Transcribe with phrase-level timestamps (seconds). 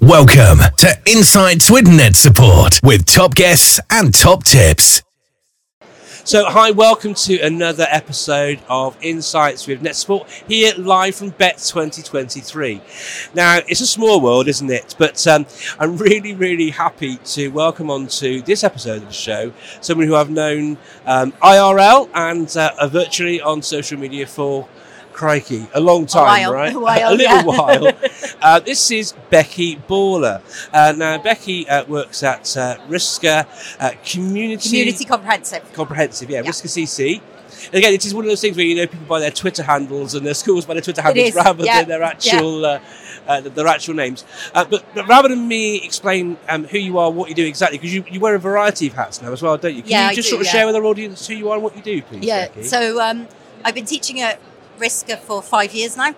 [0.00, 5.02] Welcome to Insights with Support with top guests and top tips.
[6.24, 12.80] So, hi, welcome to another episode of Insights with NetSupport here live from Bett 2023.
[13.34, 14.94] Now, it's a small world, isn't it?
[14.98, 15.46] But um,
[15.80, 20.14] I'm really, really happy to welcome on to this episode of the show someone who
[20.14, 24.68] I've known um, IRL and uh, virtually on social media for
[25.18, 26.74] crikey, a long time, while, right?
[26.76, 27.42] a while, a little yeah.
[27.44, 27.92] while.
[28.40, 30.40] Uh, this is Becki Bawler.
[30.72, 33.46] Uh, now, Becki uh, works at uh, Risca
[33.80, 35.72] uh, Community, Community comprehensive.
[35.72, 36.50] Comprehensive, yeah, Yeah.
[36.50, 37.20] Risca CC.
[37.66, 39.64] And again, it is one of those things where you know people by their Twitter
[39.64, 42.78] handles and their schools by their Twitter handles rather yeah, than their actual uh,
[43.26, 44.24] uh, their actual names.
[44.54, 47.76] Uh, but, but rather than me explain um, who you are, what you do exactly,
[47.76, 49.82] because you, you wear a variety of hats now as well, don't you?
[49.82, 50.52] Can Yeah, you just do, sort of yeah.
[50.52, 52.22] share with our audience who you are and what you do, please?
[52.22, 52.48] Yeah.
[52.48, 52.64] Becki?
[52.64, 53.26] So um,
[53.64, 54.40] I've been teaching at
[54.78, 56.14] Risca for five years now.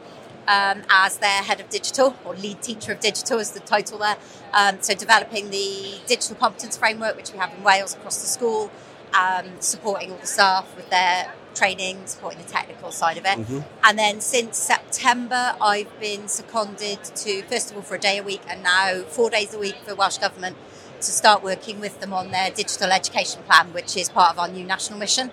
[0.49, 4.17] Um, as their head of digital or lead teacher of digital is the title there.
[4.53, 8.71] Um, so developing the digital competence framework, which we have in Wales across the school,
[9.15, 13.39] um, supporting all the staff with their training, supporting the technical side of it.
[13.39, 13.65] Mhm.
[13.85, 18.23] And then since September, I've been seconded to first of all for a day a
[18.23, 20.57] week, and now four days a week for Welsh Government
[21.01, 24.49] to start working with them on their digital education plan, which is part of our
[24.49, 25.31] new national mission.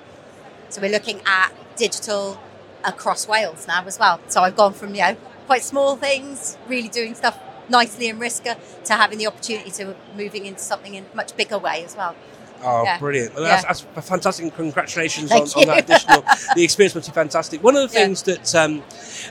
[0.69, 2.39] So we're looking at digital
[2.83, 4.19] across Wales now as well.
[4.27, 7.37] So I've gone from you know quite small things, really doing stuff
[7.69, 11.57] nicely in Risca, to having the opportunity to moving into something in a much bigger
[11.57, 12.15] way as well.
[12.63, 12.97] Oh, Yeah.
[12.97, 13.35] brilliant!
[13.35, 13.61] Well, Yeah.
[13.61, 14.55] that's, that's fantastic.
[14.55, 16.23] Congratulations on, on that additional.
[16.55, 17.63] the experience must be fantastic.
[17.63, 18.05] One of the Yeah.
[18.05, 18.83] things that um,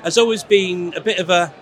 [0.04, 1.52] has always been a bit of a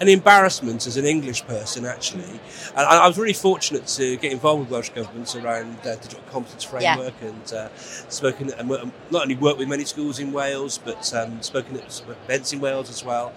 [0.00, 2.40] an embarrassment as an English person, actually,
[2.76, 6.64] and I, was really fortunate to get involved with Welsh governments around uh, digital competence
[6.64, 6.94] Yeah.
[6.96, 8.68] framework and uh, spoken and
[9.10, 12.90] not only worked with many schools in Wales, but um, spoken at events in Wales
[12.90, 13.32] as well.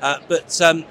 [0.00, 0.84] Uh, but um,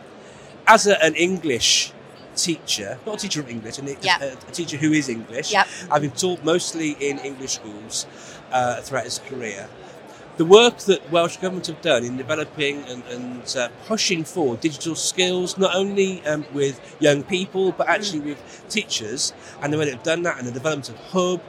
[0.67, 1.91] as a, an English
[2.35, 4.17] teacher, not a teacher of English, an, Yeah.
[4.21, 5.67] a, a teacher who is English, Yep.
[5.89, 8.05] having taught mostly in English schools
[8.51, 9.69] uh, throughout his career.
[10.37, 14.95] The work that Welsh Government have done in developing and, and uh, pushing forward digital
[14.95, 20.03] skills, not only um, with young people, but actually with teachers, and the way they've
[20.03, 21.39] done that and the development of Hwb,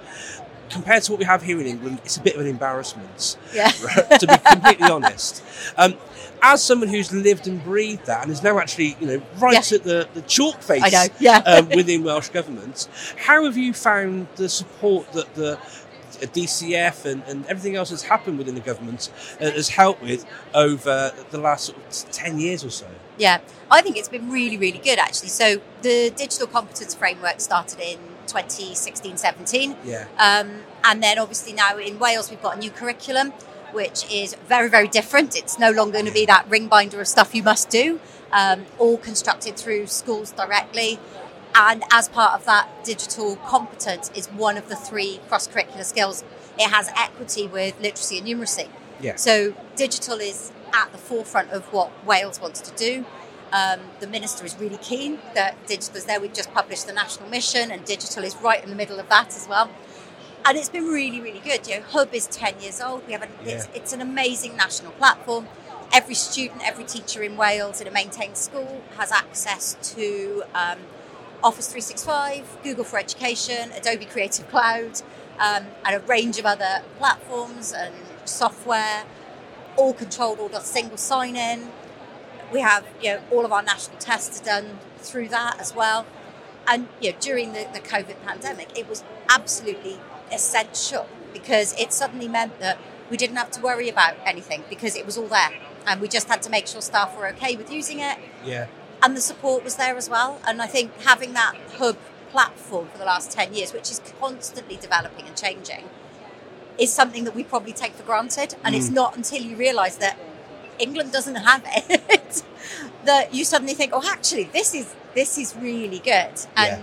[0.70, 3.68] compared to what we have here in England, it's a bit of an embarrassment Yeah.
[4.20, 5.42] to be completely honest.
[5.76, 5.94] Um,
[6.42, 9.76] as someone who's lived and breathed that and is now actually, you know, right Yeah.
[9.76, 10.82] at the, the chalk face
[11.18, 11.38] yeah.
[11.38, 15.58] um, within Welsh Government, how have you found the support that the
[16.20, 19.10] DCF and, and everything else that's happened within the government
[19.40, 22.86] uh, has helped with over the last sort of 10 years or so?
[23.18, 23.40] Yeah,
[23.70, 25.28] I think it's been really, really good actually.
[25.28, 29.76] So the digital competence framework started in 2016 17.
[29.84, 30.06] Yeah.
[30.18, 33.32] Um, and then obviously now in Wales we've got a new curriculum
[33.72, 35.36] which is very, very different.
[35.36, 38.00] It's no longer going to be that ring binder of stuff you must do,
[38.32, 40.98] um, all constructed through schools directly.
[41.58, 46.22] And as part of that, digital competence is one of the three cross curricular skills.
[46.58, 48.68] It has equity with literacy and numeracy.
[49.00, 49.16] Yeah.
[49.16, 53.06] So digital is at the forefront of what Wales wants to do.
[53.52, 56.20] Um, the minister is really keen that digital is there.
[56.20, 59.28] We've just published the national mission, and digital is right in the middle of that
[59.28, 59.70] as well.
[60.44, 61.66] And it's been really, really good.
[61.66, 63.06] You know, Hwb is ten years old.
[63.06, 63.72] We have an, it's, Yeah.
[63.74, 65.48] it's an amazing national platform.
[65.92, 70.78] Every student, every teacher in Wales in a maintained school has access to um,
[71.42, 75.02] Office 365, Google for Education, Adobe Creative Cloud,
[75.38, 79.04] um, and a range of other platforms and software,
[79.76, 81.68] all controlled, all done single sign-in.
[82.52, 86.06] We have, you know, all of our national tests done through that as well.
[86.66, 90.00] And you know, during the, the COVID pandemic, it was absolutely
[90.32, 92.78] essential because it suddenly meant that
[93.10, 95.50] we didn't have to worry about anything because it was all there,
[95.86, 98.66] and we just had to make sure staff were okay with using it Yeah.
[99.02, 100.40] And the support was there as well.
[100.46, 101.96] And I think having that Hwb
[102.30, 105.88] platform for the last 10 years, which is constantly developing and changing,
[106.78, 108.56] is something that we probably take for granted.
[108.64, 108.94] And it's mm.
[108.94, 110.18] not until you realise that
[110.78, 112.42] England doesn't have it
[113.04, 116.34] that you suddenly think, oh, actually, this is this is really good.
[116.56, 116.82] And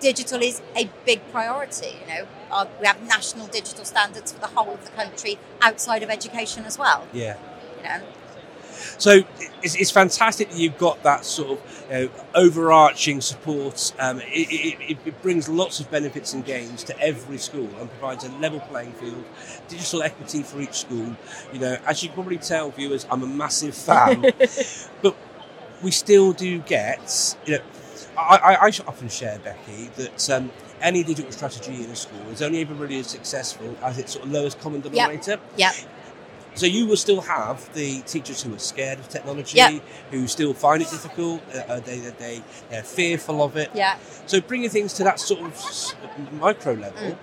[0.00, 1.96] digital is a big priority.
[2.00, 6.02] You know, Our, we have national digital standards for the whole of the country outside
[6.04, 7.08] of education as well.
[7.12, 7.36] Yeah.
[7.78, 8.00] You know,
[8.98, 9.22] So
[9.62, 13.92] it's, it's fantastic that you've got that sort of you know, overarching support.
[13.98, 18.24] Um, it, it, it, brings lots of benefits and gains to every school and provides
[18.24, 19.24] a level playing field,
[19.68, 21.16] digital equity for each school.
[21.52, 24.22] You know, as you can probably tell, viewers, I'm a massive fan,
[25.02, 25.16] but
[25.82, 27.36] we still do get.
[27.46, 27.64] You know,
[28.18, 30.30] I, I, I often share Becki that.
[30.30, 30.50] Um,
[30.80, 34.24] any digital strategy in a school is only ever really as successful as its sort
[34.24, 35.38] of lowest common denominator.
[35.56, 35.72] yeah,
[36.58, 39.78] So you will still have the teachers who are scared of technology, Yeah.
[40.10, 43.70] who still find it difficult, uh, uh, they, they, they, they're fearful of it.
[43.74, 43.96] Yeah.
[44.26, 47.16] So bringing things to that sort of micro level,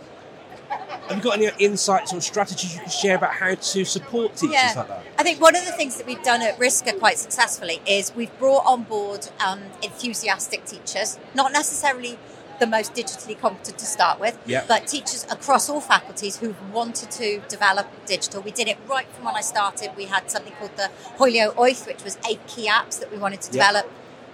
[0.69, 1.09] Mm.
[1.09, 4.53] have you got any insights or strategies you can share about how to support teachers
[4.53, 4.73] Yeah.
[4.77, 5.03] like that?
[5.19, 8.35] I think one of the things that we've done at Risca quite successfully is we've
[8.39, 12.17] brought on board um, enthusiastic teachers, not necessarily
[12.59, 14.63] the most digitally competent to start with, Yeah.
[14.67, 18.41] but teachers across all faculties who've wanted to develop digital.
[18.41, 19.91] We did it right from when I started.
[19.95, 23.41] We had something called the Hoilio Oith, which was eight key apps that we wanted
[23.41, 23.85] to develop.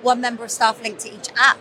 [0.01, 1.57] One member of staff linked to each app.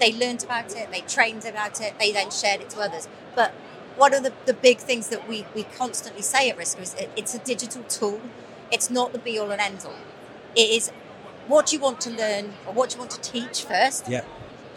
[0.00, 3.08] They learned about it, they trained about it, they then shared it to others.
[3.34, 3.52] But
[3.96, 7.10] one of the, the big things that we, we constantly say at Risca is it,
[7.16, 8.20] it's a digital tool.
[8.70, 9.94] It's not the be all and end all.
[10.56, 10.90] It is
[11.46, 14.08] what you want to learn or what you want to teach first?
[14.08, 14.22] Yeah.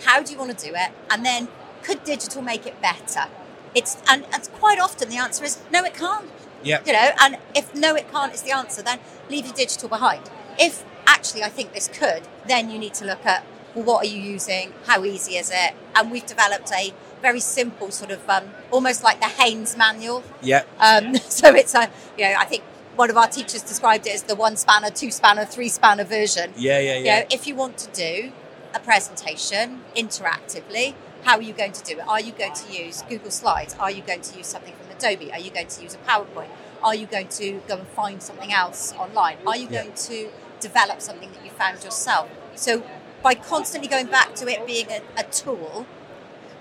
[0.03, 0.91] How do you want to do it?
[1.09, 1.47] And then
[1.83, 3.25] could digital make it better?
[3.73, 6.29] It's and, and quite often the answer is no, it can't.
[6.63, 6.81] Yeah.
[6.85, 8.99] You know, and if no, it can't is the answer, then
[9.29, 10.29] leave your digital behind.
[10.57, 13.45] If actually I think this could, then you need to look at
[13.75, 14.73] well, what are you using?
[14.85, 15.73] How easy is it?
[15.95, 20.23] And we've developed a very simple sort of um, almost like the Haynes manual.
[20.41, 20.63] Yeah.
[20.79, 22.63] Um, so it's a, you know, I think
[22.95, 26.53] one of our teachers described it as the one spanner, two spanner, three spanner version.
[26.55, 27.19] Yeah, yeah, You yeah.
[27.19, 28.31] know, if you want to do
[28.75, 30.93] a presentation interactively,
[31.23, 32.07] how are you going to do it?
[32.07, 33.75] Are you going to use Google Slides?
[33.79, 35.31] Are you going to use something from Adobe?
[35.31, 36.49] Are you going to use a PowerPoint?
[36.83, 39.37] Are you going to go and find something else online?
[39.47, 39.83] Are you Yeah.
[39.83, 40.29] going to
[40.59, 42.29] develop something that you found yourself?
[42.55, 42.83] So
[43.23, 45.87] by constantly going back to it being a, a tool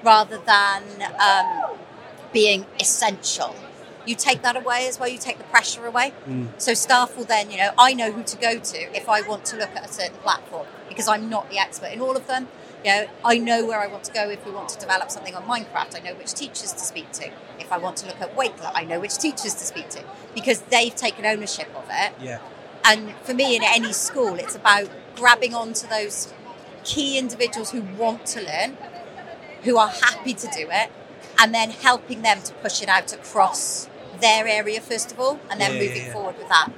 [0.03, 0.83] rather than
[1.21, 1.77] um,
[2.33, 3.55] being essential,
[4.07, 5.09] you take that away as well.
[5.09, 6.13] You take the pressure away.
[6.29, 6.49] Mm.
[6.59, 9.45] So staff will then, you know, I know who to go to if I want
[9.47, 12.47] to look at a certain platform because I'm not the expert in all of them.
[12.85, 15.35] You know, I know where I want to go if we want to develop something
[15.35, 15.97] on Minecraft.
[15.97, 17.31] I know which teachers to speak to.
[17.59, 20.05] If I want to look at Wakelet, I know which teachers to speak to
[20.35, 22.13] because they've taken ownership of it.
[22.21, 22.41] Yeah.
[22.85, 26.33] And for me, in any school, it's about grabbing onto those
[26.85, 28.77] key individuals who want to learn,
[29.63, 30.93] who are happy to do it,
[31.41, 33.89] and then helping them to push it out across
[34.21, 36.13] their area first of all, and then Yeah, moving yeah, yeah.
[36.13, 36.69] forward with that.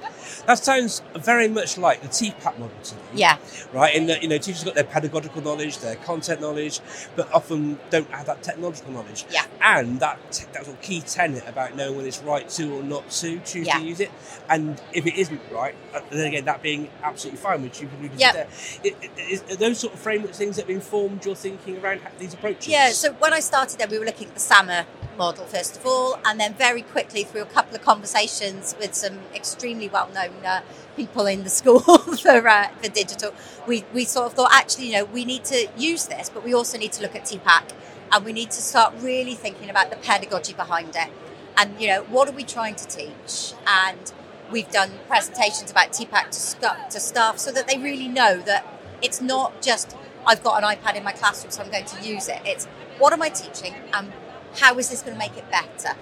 [0.46, 3.00] That sounds very much like the TPACK model to me.
[3.14, 3.38] Yeah,
[3.72, 3.94] right?
[3.94, 6.80] In that you know, teachers got their pedagogical knowledge, their content knowledge,
[7.16, 9.24] but often don't have that technological knowledge.
[9.30, 9.44] Yeah.
[9.60, 12.82] And that te- that sort of key tenet about knowing when it's right to or
[12.82, 13.78] not to choose Yeah.
[13.78, 14.10] to use it,
[14.48, 18.18] and if it isn't right, uh, then again that being absolutely fine, which you've alluded
[18.20, 18.30] Yeah.
[18.32, 18.48] to there.
[18.84, 22.00] It, it, is, are those sort of framework things that have informed your thinking around
[22.18, 22.68] these approaches?
[22.68, 22.90] yeah.
[22.90, 24.84] So when I started there, we were looking at the SAMR
[25.16, 29.18] model first of all, and then very quickly through a couple of conversations with some
[29.34, 30.60] extremely well-known uh,
[30.96, 33.32] people in the school for uh, for digital,
[33.66, 36.54] we we sort of thought actually, you know, we need to use this, but we
[36.54, 37.72] also need to look at TPACK,
[38.12, 41.10] and we need to start really thinking about the pedagogy behind it,
[41.56, 44.12] and you know, what are we trying to teach, and
[44.50, 48.64] we've done presentations about TPACK to, st- to staff so that they really know that
[49.02, 49.96] it's not just
[50.26, 52.40] I've got an iPad in my classroom, so I'm going to use it.
[52.44, 52.66] It's
[52.98, 53.74] what am I teaching?
[53.92, 54.12] And
[54.58, 55.96] how is this going to make it better?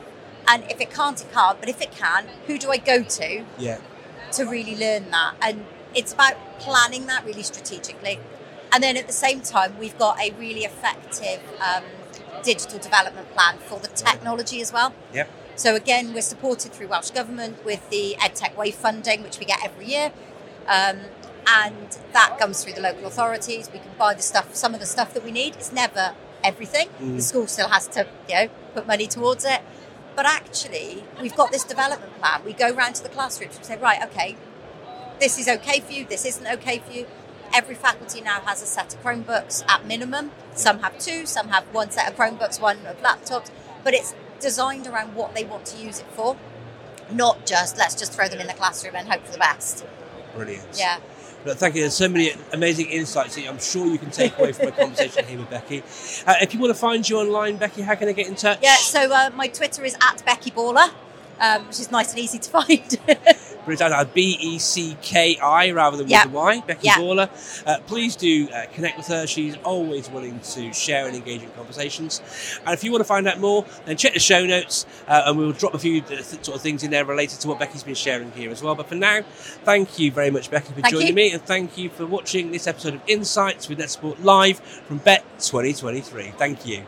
[0.46, 1.58] And if it can't, it can't.
[1.60, 3.78] But if it can, who do I go to Yeah.
[4.32, 5.34] to really learn that?
[5.40, 5.64] And
[5.94, 8.18] it's about planning that really strategically.
[8.72, 11.84] And then at the same time, we've got a really effective um,
[12.42, 14.92] digital development plan for the technology as well.
[15.12, 15.26] Yeah.
[15.56, 19.64] So again, we're supported through Welsh Government with the EdTech Wave funding, which we get
[19.64, 20.12] every year.
[20.66, 20.98] Um,
[21.46, 23.70] and that comes through the local authorities.
[23.72, 25.54] We can buy the stuff, some of the stuff that we need.
[25.54, 26.14] It's never
[26.44, 26.88] everything.
[27.00, 27.16] Mm.
[27.16, 29.60] The school still has to, you know, put money towards it.
[30.14, 32.42] But actually, we've got this development plan.
[32.44, 34.36] We go round to the classrooms and say, right, okay,
[35.18, 37.06] this is okay for you, this isn't okay for you.
[37.52, 40.32] Every faculty now has a set of Chromebooks at minimum.
[40.54, 43.50] Some have two, some have one set of Chromebooks, one of laptops,
[43.82, 46.36] but it's designed around what they want to use it for,
[47.10, 49.84] not just let's just throw them in the classroom and hope for the best.
[50.34, 50.66] Brilliant.
[50.76, 50.98] Yeah.
[51.44, 51.82] But thank you.
[51.82, 55.26] There's so many amazing insights that I'm sure you can take away from a conversation
[55.26, 55.82] here with Becki.
[56.26, 58.60] Uh, if you want to find you online, Becki, how can I get in touch?
[58.62, 60.90] Yeah, so uh, my Twitter is at Becki Bawler,
[61.40, 62.98] um, which is nice and easy to find.
[63.64, 64.12] Brilliant.
[64.12, 66.24] B E C K I rather than Yeah.
[66.24, 66.62] with the Y.
[66.68, 66.98] Becki Yeah.
[66.98, 67.30] Bawler.
[67.66, 69.26] Uh, please do uh, connect with her.
[69.26, 72.20] She's always willing to share and engage in conversations.
[72.66, 75.38] And if you want to find out more, then check the show notes, uh, and
[75.38, 77.82] we'll drop a few uh, th- sort of things in there related to what Becki's
[77.84, 78.74] been sharing here as well.
[78.74, 79.22] But for now,
[79.64, 81.14] thank you very much, Becki, for Thank joining you.
[81.14, 85.24] me, and thank you for watching this episode of Insights with NetSupport Live from Bett
[85.38, 86.32] 2023.
[86.36, 86.84] Thank you.